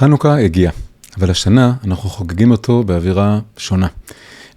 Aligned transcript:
חנוכה 0.00 0.38
הגיע, 0.38 0.70
אבל 1.18 1.30
השנה 1.30 1.74
אנחנו 1.84 2.08
חוגגים 2.10 2.50
אותו 2.50 2.82
באווירה 2.82 3.40
שונה. 3.56 3.86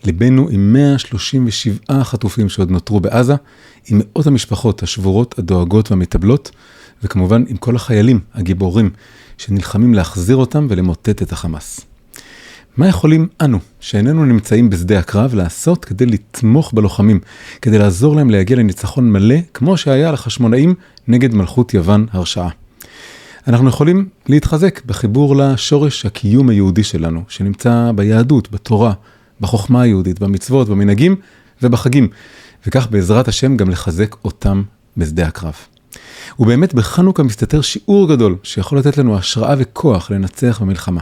ליבנו 0.06 0.50
עם 0.50 0.74
137 0.74 2.04
חטופים 2.04 2.50
שעוד 2.50 2.72
נותרו 2.72 3.00
בעזה, 3.00 3.36
עם 3.88 4.02
מאות 4.04 4.28
המשפחות 4.28 4.84
השבורות, 4.84 5.40
הדואגות 5.40 5.92
והמתאבלות, 5.92 6.52
וכמובן 7.04 7.44
עם 7.48 7.58
כל 7.58 7.76
החיילים 7.76 8.20
הגיבורים 8.34 8.90
שנלחמים 9.38 9.94
להחזיר 9.94 10.36
אותם 10.36 10.68
ולמוטט 10.70 11.22
את 11.22 11.32
החמאס. 11.32 11.80
מה 12.78 12.88
יכולים 12.88 13.28
אנו, 13.42 13.60
שאיננו 13.80 14.26
נמצאים 14.26 14.70
בשדה 14.70 15.00
הקרב, 15.00 15.36
לעשות 15.36 15.86
כדי 15.86 16.06
לתמוך 16.06 16.74
בלוחמים, 16.74 17.20
כדי 17.62 17.78
לעזור 17.78 18.16
להם 18.16 18.30
להגיע 18.30 18.58
לניצחון 18.58 19.12
מלא, 19.12 19.38
כמו 19.54 19.78
שהיה 19.78 20.12
לחשמונאים 20.12 20.76
נגד 21.08 21.34
מלכות 21.34 21.74
יוון 21.74 22.06
הרשעה? 22.12 22.50
אנחנו 23.48 23.70
יכולים 23.70 24.10
להתחזק 24.30 24.86
בחיבור 24.86 25.36
לשורש 25.36 26.06
הקיום 26.06 26.50
היהודי 26.50 26.84
שלנו, 26.84 27.24
שנמצא 27.28 27.92
ביהדות, 27.96 28.52
בתורה, 28.52 28.94
בחוכמה 29.42 29.82
היהודית, 29.82 30.20
במצוות, 30.20 30.70
במנהגים 30.70 31.16
ובחגים, 31.62 32.08
וכך 32.68 32.88
בעזרת 32.92 33.28
השם 33.28 33.58
גם 33.58 33.70
לחזק 33.70 34.16
אותם 34.26 34.64
בשדה 34.98 35.28
הקרב. 35.28 35.54
ובאמת 36.40 36.74
בחנוכה 36.74 37.24
מסתתר 37.24 37.62
שיעור 37.62 38.10
גדול 38.10 38.36
שיכול 38.44 38.78
לתת 38.78 38.98
לנו 38.98 39.18
השראה 39.18 39.56
וכוח 39.58 40.12
לנצח 40.12 40.62
במלחמה. 40.62 41.02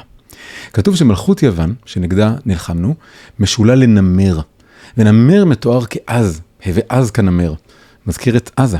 כתוב 0.73 0.95
שמלכות 0.95 1.43
יוון, 1.43 1.73
שנגדה 1.85 2.35
נלחמנו, 2.45 2.95
משולה 3.39 3.75
לנמר, 3.75 4.39
ונמר 4.97 5.45
מתואר 5.45 5.83
כעז, 5.89 6.41
הווה 6.65 6.81
עז 6.89 7.11
כנמר, 7.11 7.53
מזכיר 8.07 8.37
את 8.37 8.51
עזה. 8.55 8.77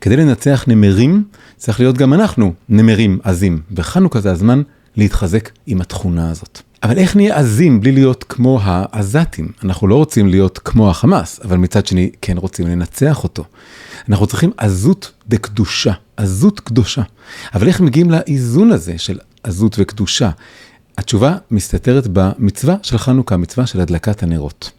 כדי 0.00 0.16
לנצח 0.16 0.64
נמרים, 0.66 1.24
צריך 1.56 1.80
להיות 1.80 1.98
גם 1.98 2.14
אנחנו 2.14 2.52
נמרים 2.68 3.18
עזים, 3.22 3.60
וחנוכה 3.76 4.20
זה 4.20 4.30
הזמן 4.30 4.62
להתחזק 4.96 5.50
עם 5.66 5.80
התכונה 5.80 6.30
הזאת. 6.30 6.60
אבל 6.82 6.98
איך 6.98 7.16
נהיה 7.16 7.36
עזים 7.36 7.80
בלי 7.80 7.92
להיות 7.92 8.24
כמו 8.28 8.60
העזתים? 8.62 9.48
אנחנו 9.64 9.88
לא 9.88 9.94
רוצים 9.94 10.28
להיות 10.28 10.58
כמו 10.58 10.90
החמאס, 10.90 11.40
אבל 11.44 11.56
מצד 11.56 11.86
שני 11.86 12.10
כן 12.22 12.36
רוצים 12.36 12.66
לנצח 12.66 13.24
אותו. 13.24 13.44
אנחנו 14.08 14.26
צריכים 14.26 14.50
עזות 14.56 15.12
דקדושה, 15.28 15.92
עזות 16.16 16.60
קדושה. 16.60 17.02
אבל 17.54 17.68
איך 17.68 17.80
מגיעים 17.80 18.10
לאיזון 18.10 18.72
הזה 18.72 18.98
של 18.98 19.18
עזות 19.42 19.76
וקדושה? 19.78 20.30
התשובה 20.98 21.36
מסתתרת 21.50 22.06
במצווה 22.12 22.76
של 22.82 22.98
חנוכה, 22.98 23.36
מצווה 23.36 23.66
של 23.66 23.80
הדלקת 23.80 24.22
הנרות. 24.22 24.70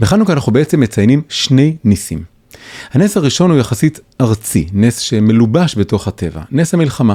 בחנוכה 0.00 0.32
אנחנו 0.32 0.52
בעצם 0.52 0.80
מציינים 0.80 1.22
שני 1.28 1.76
ניסים. 1.84 2.37
הנס 2.92 3.16
הראשון 3.16 3.50
הוא 3.50 3.58
יחסית 3.58 4.00
ארצי, 4.20 4.68
נס 4.72 4.98
שמלובש 4.98 5.76
בתוך 5.78 6.08
הטבע, 6.08 6.42
נס 6.50 6.74
המלחמה. 6.74 7.14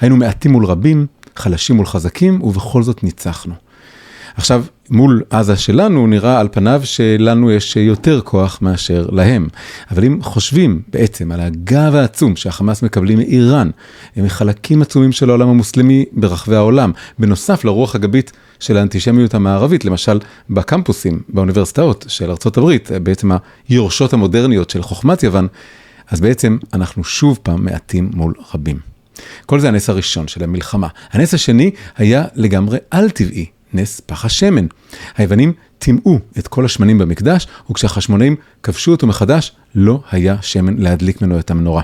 היינו 0.00 0.16
מעטים 0.16 0.52
מול 0.52 0.66
רבים, 0.66 1.06
חלשים 1.36 1.76
מול 1.76 1.86
חזקים, 1.86 2.42
ובכל 2.42 2.82
זאת 2.82 3.04
ניצחנו. 3.04 3.54
עכשיו, 4.36 4.64
מול 4.90 5.22
עזה 5.30 5.56
שלנו 5.56 6.06
נראה 6.06 6.40
על 6.40 6.48
פניו 6.52 6.80
שלנו 6.84 7.50
יש 7.50 7.76
יותר 7.76 8.20
כוח 8.20 8.58
מאשר 8.62 9.06
להם. 9.12 9.48
אבל 9.90 10.04
אם 10.04 10.22
חושבים 10.22 10.82
בעצם 10.88 11.32
על 11.32 11.40
הגב 11.40 11.94
העצום 11.94 12.36
שהחמאס 12.36 12.82
מקבלים 12.82 13.18
מאיראן, 13.18 13.70
הם 14.16 14.24
מחלקים 14.24 14.82
עצומים 14.82 15.12
של 15.12 15.30
העולם 15.30 15.48
המוסלמי 15.48 16.04
ברחבי 16.12 16.56
העולם, 16.56 16.92
בנוסף 17.18 17.64
לרוח 17.64 17.94
הגבית 17.94 18.32
של 18.60 18.76
האנטישמיות 18.76 19.34
המערבית, 19.34 19.84
למשל 19.84 20.18
בקמפוסים, 20.50 21.22
באוניברסיטאות 21.28 22.04
של 22.08 22.30
ארה"ב, 22.30 22.76
בעצם 23.02 23.30
היורשות 23.68 24.12
המודרניות 24.12 24.70
של 24.70 24.82
חוכמת 24.82 25.22
יוון, 25.22 25.46
אז 26.08 26.20
בעצם 26.20 26.58
אנחנו 26.74 27.04
שוב 27.04 27.38
פעם 27.42 27.64
מעטים 27.64 28.10
מול 28.14 28.34
רבים. 28.54 28.78
כל 29.46 29.60
זה 29.60 29.68
הנס 29.68 29.90
הראשון 29.90 30.28
של 30.28 30.44
המלחמה. 30.44 30.88
הנס 31.12 31.34
השני 31.34 31.70
היה 31.96 32.24
לגמרי 32.34 32.78
על-טבעי, 32.90 33.46
נס 33.74 34.00
פח 34.00 34.24
השמן. 34.24 34.66
היוונים 35.16 35.52
טימאו 35.78 36.18
את 36.38 36.48
כל 36.48 36.64
השמנים 36.64 36.98
במקדש, 36.98 37.46
וכשהחשמונאים 37.70 38.36
כבשו 38.62 38.90
אותו 38.90 39.06
מחדש, 39.06 39.52
לא 39.74 40.02
היה 40.10 40.36
שמן 40.42 40.78
להדליק 40.78 41.22
ממנו 41.22 41.38
את 41.38 41.50
המנורה. 41.50 41.82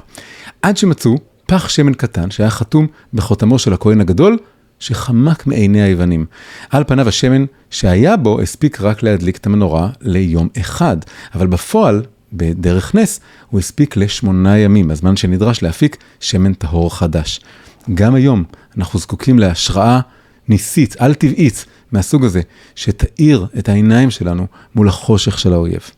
עד 0.62 0.76
שמצאו 0.76 1.18
פח 1.46 1.68
שמן 1.68 1.94
קטן 1.94 2.30
שהיה 2.30 2.50
חתום 2.50 2.86
בחותמו 3.14 3.58
של 3.58 3.72
הכהן 3.72 4.00
הגדול, 4.00 4.38
שחמק 4.78 5.46
מעיני 5.46 5.82
היוונים. 5.82 6.26
על 6.70 6.84
פניו 6.84 7.08
השמן 7.08 7.44
שהיה 7.70 8.16
בו 8.16 8.40
הספיק 8.40 8.80
רק 8.80 9.02
להדליק 9.02 9.36
את 9.36 9.46
המנורה 9.46 9.90
ליום 10.00 10.48
אחד, 10.60 10.96
אבל 11.34 11.46
בפועל, 11.46 12.02
בדרך 12.32 12.94
נס, 12.94 13.20
הוא 13.50 13.60
הספיק 13.60 13.96
לשמונה 13.96 14.58
ימים, 14.58 14.90
הזמן 14.90 15.16
שנדרש 15.16 15.62
להפיק 15.62 15.96
שמן 16.20 16.52
טהור 16.52 16.96
חדש. 16.96 17.40
גם 17.94 18.14
היום 18.14 18.44
אנחנו 18.76 18.98
זקוקים 18.98 19.38
להשראה 19.38 20.00
ניסית, 20.48 20.96
על-טבעית, 20.98 21.66
מהסוג 21.92 22.24
הזה, 22.24 22.40
שתאיר 22.74 23.46
את 23.58 23.68
העיניים 23.68 24.10
שלנו 24.10 24.46
מול 24.74 24.88
החושך 24.88 25.38
של 25.38 25.52
האויב. 25.52 25.90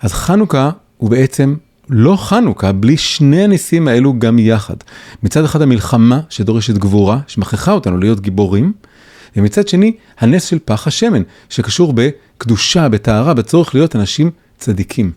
אז 0.00 0.12
חנוכה 0.12 0.70
הוא 0.96 1.10
בעצם 1.10 1.54
לא 1.88 2.16
חנוכה 2.16 2.72
בלי 2.72 2.96
שני 2.96 3.44
הניסים 3.44 3.88
האלו 3.88 4.18
גם 4.18 4.38
יחד. 4.38 4.76
מצד 5.22 5.44
אחד 5.44 5.62
המלחמה 5.62 6.20
שדורשת 6.28 6.74
גבורה, 6.74 7.18
שמכריחה 7.26 7.72
אותנו 7.72 7.98
להיות 7.98 8.20
גיבורים, 8.20 8.72
ומצד 9.36 9.68
שני 9.68 9.92
הנס 10.18 10.44
של 10.44 10.58
פח 10.64 10.86
השמן, 10.86 11.22
שקשור 11.48 11.94
בקדושה, 11.96 12.88
בטהרה, 12.88 13.34
בצורך 13.34 13.74
להיות 13.74 13.96
אנשים 13.96 14.30
צדיקים. 14.58 15.12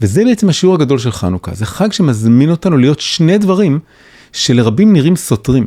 וזה 0.00 0.24
בעצם 0.24 0.48
השיעור 0.48 0.74
הגדול 0.74 0.98
של 0.98 1.12
חנוכה, 1.12 1.54
זה 1.54 1.66
חג 1.66 1.92
שמזמין 1.92 2.50
אותנו 2.50 2.76
להיות 2.76 3.00
שני 3.00 3.38
דברים 3.38 3.78
שלרבים 4.32 4.92
נראים 4.92 5.16
סותרים. 5.16 5.66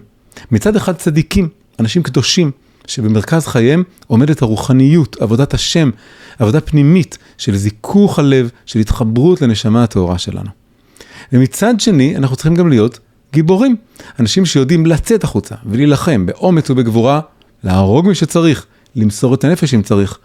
מצד 0.52 0.75
אחד 0.75 0.96
צדיקים, 0.96 1.50
אנשים 1.80 2.03
קדושים, 2.03 2.52
שבמרכז 2.90 3.48
חייהם 3.48 3.84
עומדת 4.08 4.42
הרוחניות, 4.42 5.18
עבודת 5.22 5.54
השם, 5.54 5.90
עבודה 6.40 6.62
פנימית 6.62 7.18
של 7.38 7.56
זיכוך 7.56 8.20
הלב, 8.20 8.50
של 8.66 8.80
התחברות 8.80 9.42
לנשמה 9.42 9.84
הטהורה 9.84 10.18
שלנו. 10.18 10.50
ומצד 11.34 11.80
שני, 11.80 12.16
אנחנו 12.18 12.36
צריכים 12.36 12.56
גם 12.56 12.70
להיות 12.70 13.00
גיבורים, 13.34 13.76
אנשים 14.20 14.46
שיודעים 14.46 14.86
לצאת 14.86 15.24
החוצה 15.24 15.56
ולהילחם 15.66 16.26
באומץ 16.26 16.70
ובגבורה, 16.70 17.22
להרוג 17.64 18.08
מי 18.08 18.16
שצריך, 18.16 18.66
למסור 18.96 19.34
את 19.34 19.44
הנפש 19.44 19.74
אם 19.74 19.82
צריך, 19.82 20.18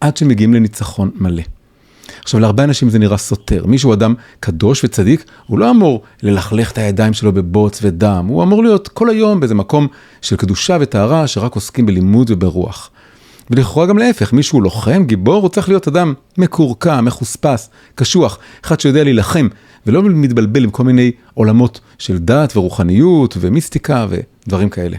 עד 0.00 0.16
שמגיעים 0.16 0.54
לניצחון 0.54 1.10
מלא. 1.14 1.42
עכשיו, 2.26 2.40
להרבה 2.40 2.64
אנשים 2.64 2.90
זה 2.90 2.98
נראה 2.98 3.16
סותר. 3.16 3.66
מישהו 3.66 3.92
אדם 3.92 4.14
קדוש 4.40 4.84
וצדיק, 4.84 5.24
הוא 5.46 5.58
לא 5.58 5.70
אמור 5.70 6.02
ללכלך 6.22 6.72
את 6.72 6.78
הידיים 6.78 7.12
שלו 7.12 7.32
בבוץ 7.32 7.78
ודם, 7.82 8.26
הוא 8.28 8.42
אמור 8.42 8.62
להיות 8.62 8.88
כל 8.88 9.10
היום 9.10 9.40
באיזה 9.40 9.54
מקום 9.54 9.86
של 10.22 10.36
קדושה 10.36 10.76
וטהרה, 10.80 11.26
שרק 11.26 11.54
עוסקים 11.54 11.86
בלימוד 11.86 12.30
וברוח. 12.30 12.90
ולכאורה 13.50 13.86
גם 13.86 13.98
להפך, 13.98 14.32
מישהו 14.32 14.60
לוחם, 14.60 15.04
גיבור, 15.04 15.42
הוא 15.42 15.48
צריך 15.48 15.68
להיות 15.68 15.88
אדם 15.88 16.14
מקורקע, 16.38 17.00
מחוספס, 17.00 17.70
קשוח, 17.94 18.38
אחד 18.64 18.80
שיודע 18.80 19.04
להילחם, 19.04 19.48
ולא 19.86 20.02
מתבלבל 20.02 20.64
עם 20.64 20.70
כל 20.70 20.84
מיני 20.84 21.10
עולמות 21.34 21.80
של 21.98 22.18
דת 22.18 22.56
ורוחניות 22.56 23.36
ומיסטיקה 23.40 24.06
ודברים 24.10 24.68
כאלה. 24.68 24.96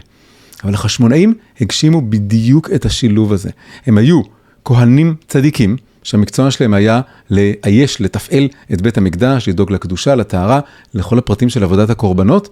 אבל 0.64 0.74
החשמונאים 0.74 1.34
הגשימו 1.60 2.02
בדיוק 2.10 2.70
את 2.74 2.86
השילוב 2.86 3.32
הזה. 3.32 3.50
הם 3.86 3.98
היו 3.98 4.20
כהנים 4.64 5.14
צדיקים, 5.26 5.76
שהמקצוע 6.08 6.50
שלהם 6.50 6.74
היה 6.74 7.00
לאייש, 7.30 8.00
לתפעל 8.00 8.48
את 8.72 8.82
בית 8.82 8.98
המקדש, 8.98 9.48
לדאוג 9.48 9.72
לקדושה, 9.72 10.14
לטהרה, 10.14 10.60
לכל 10.94 11.18
הפרטים 11.18 11.48
של 11.48 11.62
עבודת 11.62 11.90
הקורבנות, 11.90 12.48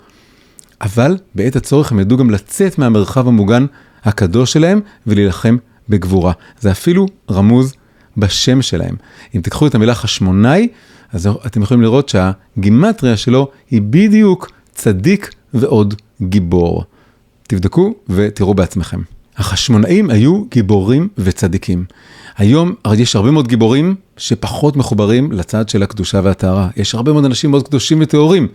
אבל 0.80 1.16
בעת 1.34 1.56
הצורך 1.56 1.92
הם 1.92 2.00
ידעו 2.00 2.16
גם 2.18 2.30
לצאת 2.30 2.78
מהמרחב 2.78 3.28
המוגן 3.28 3.66
הקדוש 4.04 4.52
שלהם 4.52 4.80
ולהילחם 5.06 5.56
בגבורה. 5.88 6.32
זה 6.60 6.70
אפילו 6.70 7.06
רמוז 7.30 7.74
בשם 8.16 8.62
שלהם. 8.62 8.94
אם 9.34 9.40
תיקחו 9.40 9.66
את 9.66 9.74
המילה 9.74 9.94
חשמונאי, 9.94 10.68
אז 11.12 11.28
אתם 11.46 11.62
יכולים 11.62 11.82
לראות 11.82 12.08
שהגימטריה 12.08 13.16
שלו 13.16 13.50
היא 13.70 13.82
בדיוק 13.82 14.50
צדיק 14.74 15.34
ועוד 15.54 15.94
גיבור. 16.22 16.84
תבדקו 17.42 17.94
ותראו 18.08 18.54
בעצמכם. 18.54 19.00
החשמונאים 19.36 20.10
היו 20.10 20.44
גיבורים 20.50 21.08
וצדיקים. 21.18 21.84
היום 22.36 22.74
יש 22.96 23.16
הרבה 23.16 23.30
מאוד 23.30 23.48
גיבורים 23.48 23.94
שפחות 24.16 24.76
מחוברים 24.76 25.32
לצד 25.32 25.68
של 25.68 25.82
הקדושה 25.82 26.20
והטהרה. 26.24 26.68
יש 26.76 26.94
הרבה 26.94 27.12
מאוד 27.12 27.24
אנשים 27.24 27.50
מאוד 27.50 27.68
קדושים 27.68 27.98
וטהורים. 28.00 28.48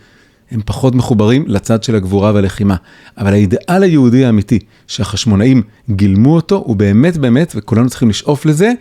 הם 0.51 0.61
פחות 0.65 0.95
מחוברים 0.95 1.45
לצד 1.47 1.83
של 1.83 1.95
הגבורה 1.95 2.31
והלחימה. 2.33 2.75
אבל 3.17 3.33
האידאל 3.33 3.83
היהודי 3.83 4.25
האמיתי 4.25 4.59
שהחשמונאים 4.87 5.61
גילמו 5.89 6.35
אותו, 6.35 6.63
הוא 6.65 6.75
באמת 6.75 7.17
באמת, 7.17 7.53
וכולנו 7.55 7.89
צריכים 7.89 8.09
לשאוף 8.09 8.45
לזה, 8.45 8.71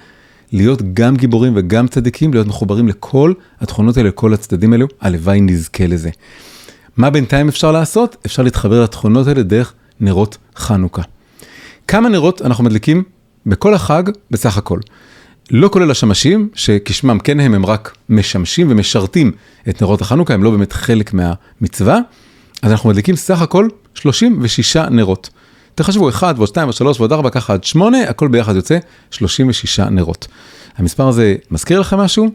להיות 0.52 0.94
גם 0.94 1.17
גיבורים 1.17 1.52
וגם 1.56 1.88
צדיקים, 1.88 2.32
להיות 2.32 2.47
מחוברים 2.47 2.88
לכל 2.88 3.32
התכונות 3.61 3.97
האלה, 3.97 4.08
לכל 4.08 4.35
הצדדים 4.35 4.73
האלו, 4.73 4.87
הלוואי 5.00 5.41
נזכה 5.41 5.87
לזה. 5.87 6.11
מה 6.97 7.11
בינתיים 7.11 7.49
אפשר 7.49 7.73
לעשות? 7.73 8.17
אפשר 8.26 8.43
להתחבר 8.43 8.82
לתכונות 8.82 9.26
האלה 9.26 9.43
דרך 9.43 9.75
נרות 10.00 10.38
חנוכה. 10.56 11.02
כמה 11.90 12.08
נרות 12.08 12.42
אנחנו 12.42 12.64
מדליקים 12.64 13.02
בכל 13.46 13.75
החג 13.75 14.02
בסך 14.31 14.56
הכל. 14.56 14.78
לא 15.50 15.69
כולל 15.69 15.90
השמשים, 15.90 16.48
שכשמם 16.54 17.19
כן 17.19 17.40
הם, 17.40 17.54
הם 17.54 17.66
רק 17.66 17.96
משמשים 18.08 18.66
ומשרתים 18.70 19.32
את 19.69 19.82
נרות 19.82 20.00
החנוכה, 20.00 20.34
הם 20.34 20.42
לא 20.42 20.50
באמת 20.50 20.72
חלק 20.72 21.14
מהמצווה, 21.14 21.98
אז 22.62 22.72
אנחנו 22.72 22.90
מדליקים 22.90 23.16
סך 23.16 23.42
הכל 23.42 23.69
36 23.94 24.76
נרות. 24.76 25.31
תחשבו 25.75 26.08
1 26.08 26.34
ועוד 26.37 26.48
2 26.48 26.64
ועוד 26.66 26.76
3 26.76 27.00
ועוד 27.00 27.12
4 27.12 27.31
ככה 27.31 27.52
עד 27.52 27.64
8, 27.64 27.98
הכל 28.08 28.28
ביחד 28.28 28.56
יוצא 28.56 28.78
36 29.10 29.81
נרות. 29.81 30.28
המספר 30.76 31.08
הזה 31.08 31.37
מזכיר 31.50 31.81
לכם 31.81 31.98
משהו? 31.98 32.31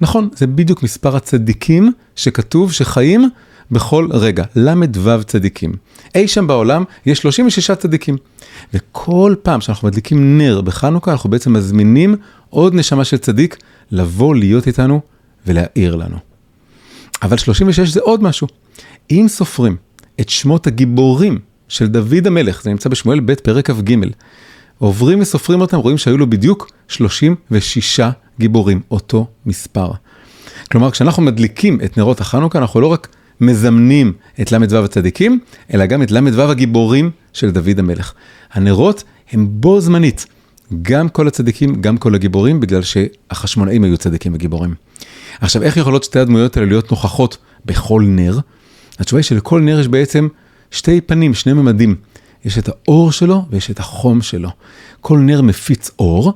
נכון, 0.00 0.28
זה 0.36 0.46
בדיוק 0.46 0.82
מספר 0.82 1.16
הצדיקים 1.16 1.92
שכתוב 2.16 2.72
שחיים 2.72 3.30
בכל 3.70 4.08
רגע, 4.12 4.44
ל"ו 4.56 5.24
צדיקים. 5.26 5.72
אי 6.14 6.28
שם 6.28 6.46
בעולם 6.46 6.84
יש 7.06 7.18
36 7.18 7.70
צדיקים. 7.70 8.16
וכל 8.74 9.34
פעם 9.42 9.60
שאנחנו 9.60 9.88
מדליקים 9.88 10.38
נר 10.38 10.60
בחנוכה, 10.60 11.12
אנחנו 11.12 11.30
בעצם 11.30 11.52
מזמינים 11.52 12.16
עוד 12.50 12.74
נשמה 12.74 13.04
של 13.04 13.16
צדיק 13.16 13.56
לבוא 13.90 14.34
להיות 14.34 14.66
איתנו 14.66 15.00
ולהאיר 15.46 15.96
לנו. 15.96 16.16
אבל 17.22 17.36
36 17.36 17.88
זה 17.88 18.00
עוד 18.00 18.22
משהו. 18.22 18.46
אם 19.10 19.26
סופרים 19.28 19.76
את 20.20 20.28
שמות 20.28 20.66
הגיבורים 20.66 21.38
של 21.68 21.86
דוד 21.86 22.26
המלך, 22.26 22.62
זה 22.62 22.70
נמצא 22.70 22.88
בשמואל 22.88 23.20
ב' 23.20 23.34
פרק 23.34 23.70
כ"ג, 23.70 23.94
עוברים 24.78 25.20
וסופרים 25.20 25.60
אותם, 25.60 25.76
רואים 25.76 25.98
שהיו 25.98 26.18
לו 26.18 26.30
בדיוק 26.30 26.70
36 26.88 28.00
גיבורים, 28.38 28.80
אותו 28.90 29.26
מספר. 29.46 29.90
כלומר, 30.70 30.90
כשאנחנו 30.90 31.22
מדליקים 31.22 31.80
את 31.84 31.98
נרות 31.98 32.20
החנוכה, 32.20 32.58
אנחנו 32.58 32.80
לא 32.80 32.86
רק 32.86 33.08
מזמנים 33.40 34.12
את 34.40 34.52
ל"ו 34.52 34.84
הצדיקים, 34.84 35.40
אלא 35.74 35.86
גם 35.86 36.02
את 36.02 36.10
ל"ו 36.10 36.42
הגיבורים 36.42 37.10
של 37.32 37.50
דוד 37.50 37.78
המלך. 37.78 38.12
הנרות 38.52 39.04
הם 39.30 39.46
בו 39.50 39.80
זמנית, 39.80 40.26
גם 40.82 41.08
כל 41.08 41.28
הצדיקים, 41.28 41.80
גם 41.80 41.96
כל 41.96 42.14
הגיבורים, 42.14 42.60
בגלל 42.60 42.82
שהחשמונאים 42.82 43.84
היו 43.84 43.98
צדיקים 43.98 44.34
וגיבורים. 44.34 44.74
עכשיו, 45.40 45.62
איך 45.62 45.76
יכולות 45.76 46.04
שתי 46.04 46.18
הדמויות 46.18 46.56
האלה 46.56 46.68
להיות 46.68 46.90
נוכחות 46.90 47.36
בכל 47.64 48.02
נר? 48.06 48.38
התשובה 48.98 49.18
היא 49.18 49.24
שלכל 49.24 49.60
נר 49.60 49.80
יש 49.80 49.88
בעצם 49.88 50.28
שתי 50.70 51.00
פנים, 51.00 51.34
שני 51.34 51.52
ממדים. 51.52 51.94
יש 52.44 52.58
את 52.58 52.68
האור 52.68 53.12
שלו 53.12 53.44
ויש 53.50 53.70
את 53.70 53.78
החום 53.78 54.22
שלו. 54.22 54.50
כל 55.00 55.18
נר 55.18 55.42
מפיץ 55.42 55.90
אור, 55.98 56.32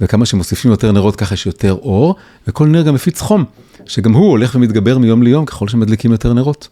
וכמה 0.00 0.26
שמוסיפים 0.26 0.70
יותר 0.70 0.92
נרות 0.92 1.16
ככה 1.16 1.34
יש 1.34 1.46
יותר 1.46 1.72
אור, 1.72 2.14
וכל 2.48 2.66
נר 2.66 2.82
גם 2.82 2.94
מפיץ 2.94 3.20
חום, 3.20 3.44
שגם 3.86 4.12
הוא 4.12 4.30
הולך 4.30 4.54
ומתגבר 4.54 4.98
מיום 4.98 5.22
ליום 5.22 5.46
ככל 5.46 5.68
שמדליקים 5.68 6.12
יותר 6.12 6.32
נרות. 6.32 6.68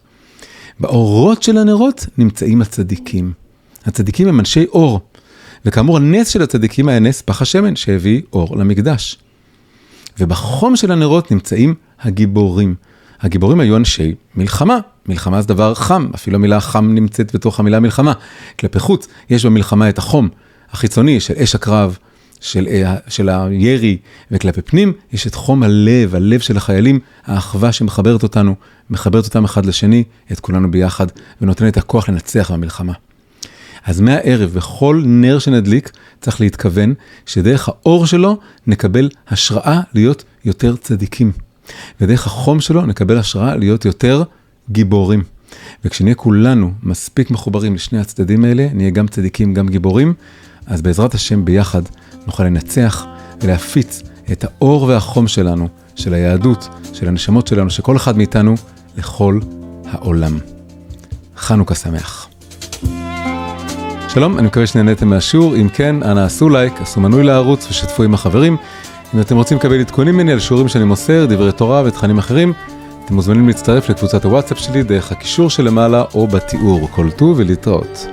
באורות 0.79 1.43
של 1.43 1.57
הנרות 1.57 2.05
נמצאים 2.17 2.61
הצדיקים. 2.61 3.33
הצדיקים 3.85 4.27
הם 4.27 4.39
אנשי 4.39 4.65
אור, 4.65 4.99
וכאמור 5.65 5.97
הנס 5.97 6.27
של 6.27 6.41
הצדיקים 6.41 6.87
היה 6.87 6.99
נס 6.99 7.21
פח 7.21 7.41
השמן 7.41 7.75
שהביא 7.75 8.21
אור 8.33 8.57
למקדש. 8.57 9.17
ובחום 10.19 10.75
של 10.75 10.91
הנרות 10.91 11.31
נמצאים 11.31 11.75
הגיבורים. 12.01 12.75
הגיבורים 13.21 13.59
היו 13.59 13.77
אנשי 13.77 14.15
מלחמה, 14.35 14.79
מלחמה 15.05 15.41
זה 15.41 15.47
דבר 15.47 15.73
חם, 15.73 16.07
אפילו 16.15 16.35
המילה 16.35 16.59
חם 16.59 16.93
נמצאת 16.93 17.35
בתוך 17.35 17.59
המילה 17.59 17.79
מלחמה. 17.79 18.13
כלפי 18.59 18.79
חוץ, 18.79 19.07
יש 19.29 19.45
במלחמה 19.45 19.89
את 19.89 19.97
החום 19.97 20.29
החיצוני 20.71 21.19
של 21.19 21.33
אש 21.37 21.55
הקרב, 21.55 21.97
של, 22.41 22.67
אה, 22.67 22.95
של 23.07 23.29
הירי, 23.29 23.97
וכלפי 24.31 24.61
פנים 24.61 24.93
יש 25.13 25.27
את 25.27 25.35
חום 25.35 25.63
הלב, 25.63 26.15
הלב 26.15 26.39
של 26.39 26.57
החיילים, 26.57 26.99
האחווה 27.25 27.71
שמחברת 27.71 28.23
אותנו, 28.23 28.55
מחברת 28.89 29.25
אותם 29.25 29.45
אחד 29.45 29.65
לשני, 29.65 30.03
את 30.31 30.39
כולנו 30.39 30.71
ביחד, 30.71 31.07
ונותנת 31.41 31.73
את 31.73 31.77
הכוח 31.77 32.09
לנצח 32.09 32.51
במלחמה. 32.51 32.93
אז 33.85 34.01
מהערב, 34.01 34.53
בכל 34.53 35.03
נר 35.05 35.39
שנדליק, 35.39 35.91
צריך 36.21 36.41
להתכוון 36.41 36.93
שדרך 37.25 37.69
האור 37.69 38.05
שלו 38.05 38.37
נקבל 38.67 39.09
השראה 39.29 39.81
להיות 39.93 40.23
יותר 40.45 40.75
צדיקים. 40.75 41.31
ודרך 42.01 42.27
החום 42.27 42.59
שלו 42.59 42.85
נקבל 42.85 43.17
השראה 43.17 43.55
להיות 43.55 43.85
יותר 43.85 44.23
גיבורים. 44.69 45.23
וכשנהיה 45.85 46.15
כולנו 46.15 46.71
מספיק 46.83 47.31
מחוברים 47.31 47.75
לשני 47.75 47.99
הצדדים 47.99 48.45
האלה, 48.45 48.67
נהיה 48.73 48.89
גם 48.89 49.07
צדיקים, 49.07 49.53
גם 49.53 49.69
גיבורים, 49.69 50.13
אז 50.65 50.81
בעזרת 50.81 51.13
השם 51.13 51.45
ביחד 51.45 51.81
נוכל 52.25 52.43
לנצח 52.43 53.05
ולהפיץ 53.41 54.01
את 54.31 54.43
האור 54.43 54.83
והחום 54.83 55.27
שלנו, 55.27 55.67
של 55.95 56.13
היהדות, 56.13 56.69
של 56.93 57.07
הנשמות 57.07 57.47
שלנו, 57.47 57.69
שכל 57.69 57.97
אחד 57.97 58.17
מאיתנו, 58.17 58.55
לכל 58.97 59.39
העולם. 59.91 60.37
חנוכה 61.37 61.75
שמח. 61.75 62.27
שלום, 64.07 64.39
אני 64.39 64.47
מקווה 64.47 64.67
שנהניתם 64.67 65.07
מהשיעור, 65.07 65.55
אם 65.55 65.69
כן, 65.73 65.95
אנא 66.03 66.19
עשו 66.19 66.49
לייק, 66.49 66.73
עשו 66.81 66.99
מנוי 66.99 67.23
לערוץ 67.23 67.67
ושתפו 67.69 68.03
עם 68.03 68.13
החברים. 68.13 68.57
אם 69.15 69.21
אתם 69.21 69.35
רוצים 69.35 69.57
לקבל 69.57 69.79
עדכונים 69.79 70.13
ממני 70.13 70.31
על 70.31 70.39
שיעורים 70.39 70.67
שאני 70.67 70.83
מוסר, 70.83 71.25
דברי 71.25 71.51
תורה 71.51 71.83
ותכנים 71.85 72.17
אחרים, 72.17 72.53
אתם 73.05 73.15
מוזמנים 73.15 73.47
להצטרף 73.47 73.89
לקבוצת 73.89 74.25
הוואטסאפ 74.25 74.59
שלי 74.59 74.83
דרך 74.83 75.11
הקישור 75.11 75.49
שלמעלה 75.49 76.03
או 76.13 76.27
בתיאור. 76.27 76.87
כל 76.91 77.11
טוב 77.11 77.39
ולהתראות. 77.39 78.07